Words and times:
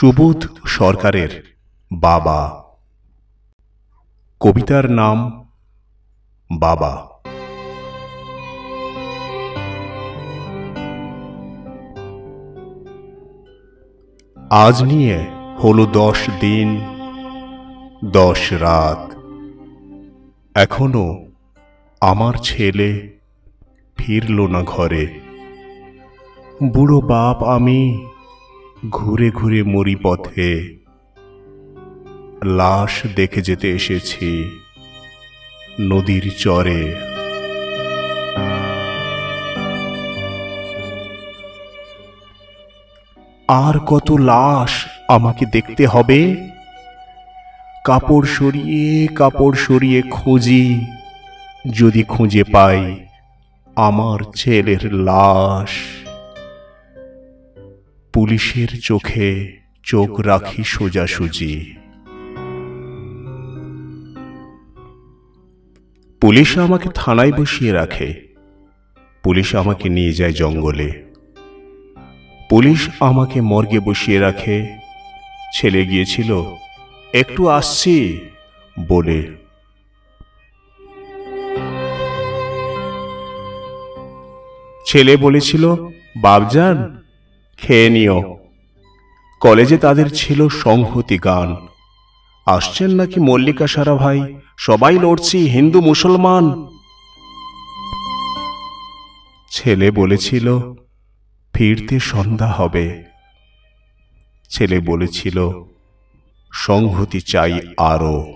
সুবোধ 0.00 0.48
সরকারের 0.66 1.56
বাবা। 1.92 2.64
কবিতার 4.40 4.90
নাম 4.90 5.48
বাবা। 6.58 7.08
আজ 14.50 14.82
নিয়ে 14.82 15.26
হলো 15.64 15.86
দশ 15.86 16.30
দিন, 16.40 16.80
দশ 18.04 18.52
রাত। 18.52 19.12
এখনও 20.54 21.26
আমার 22.00 22.34
ছেলে 22.34 23.18
ফিরল 23.96 24.46
না 24.46 24.62
ঘরে। 24.62 25.20
বুড়ো 26.62 27.00
বাপ 27.00 27.42
আমি 27.42 28.06
ঘুরে 28.86 29.30
ঘুরে 29.30 29.62
মরি 29.62 29.96
পথে। 29.96 30.78
লাশ 32.44 33.06
দেখে 33.16 33.42
যেতে 33.42 33.70
এসেছি 33.70 34.60
নদীর 35.80 36.32
চরে। 36.38 36.94
আর 43.48 43.78
কত 43.78 44.10
লাশ 44.12 44.86
আমাকে 45.08 45.46
দেখতে 45.46 45.86
হবে? 45.86 46.48
কাপড় 47.84 48.26
সরিয়ে 48.26 49.06
কাপড় 49.06 49.56
সরিয়ে 49.56 50.02
খুঁজি। 50.02 50.84
যদি 51.70 52.02
খুঁজে 52.02 52.44
পাই 52.44 53.06
আমার 53.76 54.18
ছেলের 54.36 54.94
লাশ। 54.94 55.70
পুলিশের 58.18 58.80
চোখে 58.80 59.56
চোখ 59.82 60.20
রাখি 60.20 60.64
সোজাসুজি। 60.64 61.74
পুলিশ 66.20 66.58
আমাকে 66.58 66.88
থানায় 66.94 67.32
বসিয়ে 67.32 67.72
রাখে। 67.72 68.28
পুলিশ 69.22 69.54
আমাকে 69.54 69.88
নিয়ে 69.88 70.12
যায় 70.12 70.32
জঙ্গলে। 70.32 71.04
পুলিশ 72.50 72.88
আমাকে 73.00 73.40
মর্গে 73.40 73.80
বসিয়ে 73.80 74.18
রাখে। 74.18 74.66
ছেলে 75.54 75.86
গিয়েছিল, 75.86 76.56
একটু 77.12 77.48
আসছি, 77.48 78.20
বলে। 78.88 79.26
ছেলে 84.86 85.16
বলেছিল 85.16 85.76
বাবজান 86.16 86.97
খেয়ে 87.58 87.90
নিও। 87.90 88.38
কলেজে 89.40 89.78
তাদের 89.78 90.10
ছিল 90.14 90.48
সংহতি 90.48 91.18
গান। 91.18 91.56
আসছেন 92.46 92.90
নাকি 92.90 93.20
মল্লিকা 93.20 93.66
সারা 93.66 93.94
ভাই? 93.94 94.36
সবাই 94.58 94.98
লড়ছি, 94.98 95.38
হিন্দু 95.38 95.80
মুসলমান। 95.80 96.66
ছেলে 99.50 99.90
বলেছিল, 99.90 100.74
ফিরতে 101.54 102.00
সন্ধ্যা 102.00 102.46
হবে। 102.46 103.04
ছেলে 104.50 104.80
বলেছিল, 104.80 105.50
সংহতি 106.52 107.20
চাই 107.20 107.60
আরও 107.76 108.34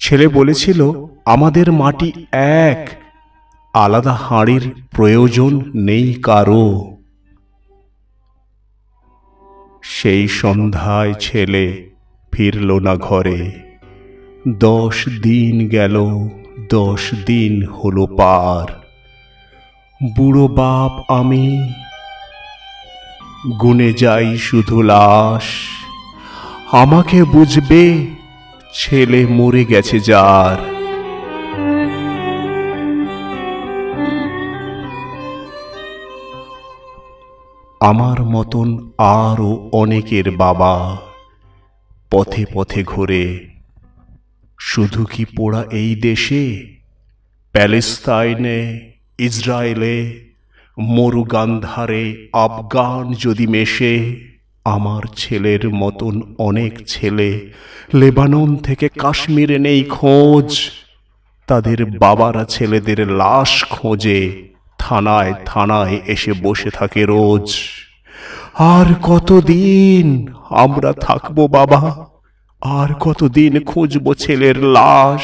ছেলে 0.00 0.28
বলেছিল, 0.28 0.92
আমাদের 1.24 1.72
মাটি 1.72 2.26
এক, 2.32 3.02
আলাদা 3.74 4.12
হাঁড়ির 4.12 4.83
প্রয়োজন 4.94 5.72
নেই 5.74 6.14
কারও। 6.14 6.96
সেই 9.82 10.28
সন্ধ্যায় 10.28 11.14
ছেলে 11.14 11.90
ফিরল 12.32 12.78
না 12.80 12.96
ঘরে। 12.96 13.50
দশ 14.48 15.08
দিন 15.22 15.68
গেল, 15.68 16.28
দশ 16.70 17.14
দিন 17.26 17.66
হলো 17.66 18.06
পার। 18.06 18.84
বুড়ো 20.16 20.48
বাপ 20.48 21.12
আমি, 21.12 21.72
গুনে 23.60 23.92
যাই 23.92 24.36
শুধু 24.36 24.82
লাশ। 24.82 25.44
আমাকে 26.72 27.24
বুঝবে 27.24 28.06
ছেলে 28.74 29.26
মরে 29.26 29.64
গেছে 29.64 30.00
যার। 30.00 30.73
আমার 37.84 38.22
মতন 38.24 38.90
আরও 38.98 39.68
অনেকের 39.72 40.30
বাবা 40.30 40.96
পথে 42.10 42.44
পথে 42.52 42.84
ঘোরে, 42.84 43.48
শুধু 44.60 45.04
কি 45.04 45.24
পোড়া 45.24 45.64
এই 45.70 45.94
দেশে? 45.94 46.44
প্যালেস্তাইনে, 47.52 48.90
ইসরায়েলে, 49.18 49.96
মরুগান্ধারে, 50.78 52.28
আফগান 52.32 53.12
যদি 53.18 53.46
মেশে, 53.46 53.94
আমার 54.64 55.02
ছেলের 55.16 55.68
মতন 55.68 56.34
অনেক 56.38 56.72
ছেলে 56.86 57.50
লেবানন 57.94 58.56
থেকে 58.56 58.88
কাশ্মীরে 58.88 59.58
নেই 59.58 59.84
খোঁজ। 59.84 60.70
তাদের 61.46 61.84
বাবারা 61.98 62.44
ছেলেদের 62.44 63.12
লাশ 63.12 63.64
খোঁজে। 63.64 64.53
থানায় 64.88 65.34
থানায় 65.46 66.00
এসে 66.06 66.32
বসে 66.42 66.70
থাকে 66.70 67.04
রোজ। 67.04 67.54
আর 68.54 68.94
কতদিন 69.02 70.26
আমরা 70.50 70.92
থাকব 70.92 71.46
বাবা? 71.46 72.06
আর 72.60 72.94
কতদিন 72.94 73.64
খুঁজবো 73.64 74.14
ছেলের 74.14 74.64
লাশ? 74.64 75.22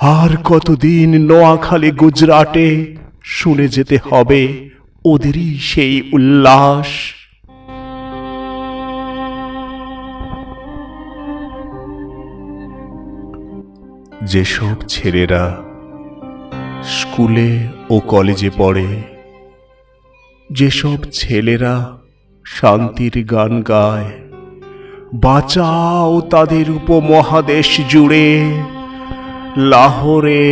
আর 0.00 0.36
কতদিন 0.44 1.26
নোয়াখালী 1.26 1.90
গুজরাটে 1.90 2.96
শুনে 3.22 3.68
যেতে 3.68 3.98
হবে 4.10 4.70
ওদেরই 5.04 5.58
সেই 5.58 6.02
উল্লাস? 6.12 6.86
যেসব 14.22 14.74
ছেলেরা 14.88 15.56
স্কুলে 16.84 17.77
ও 17.90 17.96
কলেজে 18.00 18.50
পড়ে। 18.56 18.88
যেসব 20.50 20.98
ছেলেরা 21.12 21.74
শান্তির 22.46 23.16
গান 23.24 23.52
গায়, 23.62 24.10
বাঁচাও 25.14 26.20
তাদের 26.30 26.66
উপমহাদেশ 26.70 27.70
জুড়ে। 27.88 28.28
লাহোরে, 29.56 30.44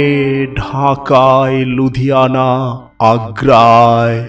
ঢাকায়, 0.56 1.58
লুধিয়ানা, 1.66 2.50
আগ্রায় 3.04 4.20